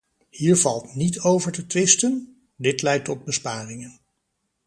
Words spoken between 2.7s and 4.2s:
leidt tot besparingen.